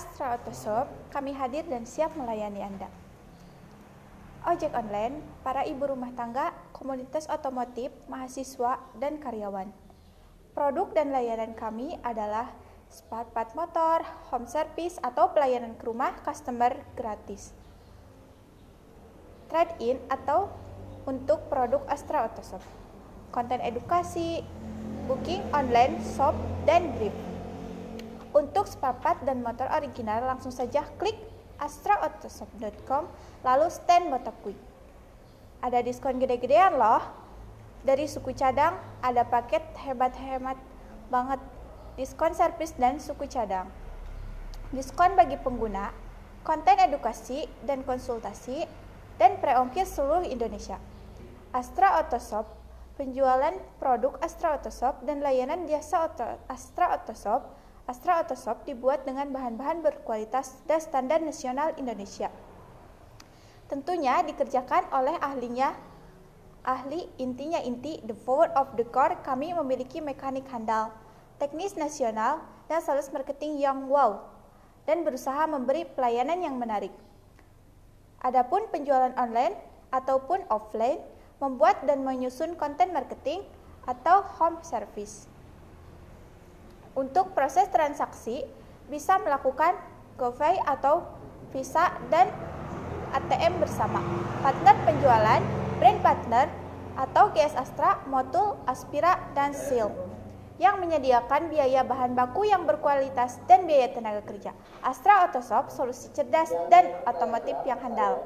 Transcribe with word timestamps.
Astra 0.00 0.40
Autoshop, 0.40 0.88
kami 1.12 1.36
hadir 1.36 1.68
dan 1.68 1.84
siap 1.84 2.16
melayani 2.16 2.64
Anda. 2.64 2.88
Ojek 4.48 4.72
online, 4.72 5.20
para 5.44 5.68
ibu 5.68 5.84
rumah 5.84 6.08
tangga, 6.16 6.56
komunitas 6.72 7.28
otomotif, 7.28 7.92
mahasiswa, 8.08 8.80
dan 8.96 9.20
karyawan. 9.20 9.68
Produk 10.56 10.96
dan 10.96 11.12
layanan 11.12 11.52
kami 11.52 12.00
adalah 12.00 12.48
spare 12.88 13.28
part 13.28 13.52
motor, 13.52 14.00
home 14.32 14.48
service, 14.48 14.96
atau 15.04 15.36
pelayanan 15.36 15.76
ke 15.76 15.84
rumah 15.84 16.16
customer 16.24 16.80
gratis. 16.96 17.52
Trade-in 19.52 20.00
atau 20.08 20.48
untuk 21.04 21.44
produk 21.52 21.84
Astra 21.84 22.24
Autoshop. 22.24 22.64
Konten 23.36 23.60
edukasi, 23.60 24.40
booking 25.04 25.44
online, 25.52 26.00
shop, 26.16 26.32
dan 26.64 26.88
grip. 26.96 27.29
Untuk 28.40 28.64
spare 28.64 28.96
part 29.04 29.20
dan 29.28 29.44
motor 29.44 29.68
original 29.68 30.24
langsung 30.24 30.48
saja 30.48 30.80
klik 30.96 31.16
astraautosop.com 31.60 33.04
lalu 33.44 33.68
stand 33.68 34.08
Motoquick. 34.08 34.56
Ada 35.60 35.84
diskon 35.84 36.16
gede-gedean 36.16 36.80
loh. 36.80 37.04
Dari 37.84 38.08
suku 38.08 38.32
cadang 38.32 38.80
ada 39.04 39.28
paket 39.28 39.60
hebat-hebat 39.84 40.56
banget 41.12 41.40
diskon 42.00 42.32
servis 42.32 42.72
dan 42.80 42.96
suku 42.96 43.28
cadang. 43.28 43.68
Diskon 44.72 45.20
bagi 45.20 45.36
pengguna, 45.36 45.92
konten 46.40 46.80
edukasi 46.80 47.44
dan 47.68 47.84
konsultasi, 47.84 48.64
dan 49.20 49.36
preongkir 49.36 49.84
seluruh 49.84 50.24
Indonesia. 50.24 50.80
Astra 51.52 52.00
Autoshop, 52.00 52.48
penjualan 52.96 53.52
produk 53.76 54.16
Astra 54.24 54.56
Autoshop 54.56 55.04
dan 55.04 55.20
layanan 55.20 55.68
jasa 55.68 56.08
Astra 56.48 56.96
Autoshop 56.96 57.60
Astra 57.90 58.22
Autoshop 58.22 58.62
dibuat 58.70 59.02
dengan 59.02 59.34
bahan-bahan 59.34 59.82
berkualitas 59.82 60.62
dan 60.70 60.78
standar 60.78 61.18
nasional 61.18 61.74
Indonesia. 61.74 62.30
Tentunya 63.66 64.22
dikerjakan 64.22 64.86
oleh 64.94 65.18
ahlinya 65.18 65.74
ahli 66.62 67.10
intinya 67.18 67.58
inti 67.58 67.98
the 68.06 68.14
power 68.14 68.46
of 68.54 68.70
the 68.78 68.86
core 68.86 69.18
kami 69.26 69.50
memiliki 69.50 69.98
mekanik 69.98 70.46
handal, 70.54 70.94
teknis 71.42 71.74
nasional 71.74 72.38
dan 72.70 72.78
sales 72.78 73.10
marketing 73.10 73.58
yang 73.58 73.90
wow 73.90 74.22
dan 74.86 75.02
berusaha 75.02 75.50
memberi 75.50 75.82
pelayanan 75.82 76.46
yang 76.46 76.54
menarik. 76.58 76.94
Adapun 78.22 78.70
penjualan 78.70 79.16
online 79.18 79.56
ataupun 79.90 80.46
offline 80.52 81.02
membuat 81.40 81.82
dan 81.88 82.04
menyusun 82.04 82.54
konten 82.54 82.92
marketing 82.92 83.42
atau 83.88 84.20
home 84.36 84.60
service. 84.60 85.29
Untuk 87.00 87.32
proses 87.32 87.64
transaksi, 87.72 88.44
bisa 88.92 89.16
melakukan 89.24 89.72
GoPay 90.20 90.60
atau 90.68 91.08
Visa 91.48 91.96
dan 92.12 92.28
ATM 93.16 93.56
bersama. 93.56 94.04
Partner 94.44 94.76
penjualan, 94.84 95.40
brand 95.80 96.00
partner, 96.04 96.46
atau 97.00 97.32
GS 97.32 97.56
Astra, 97.56 98.04
Motul, 98.04 98.60
Aspira, 98.68 99.16
dan 99.32 99.56
Seal 99.56 99.88
yang 100.60 100.76
menyediakan 100.76 101.48
biaya 101.48 101.80
bahan 101.80 102.12
baku 102.12 102.44
yang 102.44 102.68
berkualitas 102.68 103.40
dan 103.48 103.64
biaya 103.64 103.96
tenaga 103.96 104.20
kerja. 104.28 104.52
Astra 104.84 105.24
Autoshop, 105.24 105.72
solusi 105.72 106.12
cerdas 106.12 106.52
dan 106.68 106.84
otomotif 107.08 107.56
yang 107.64 107.80
handal. 107.80 108.20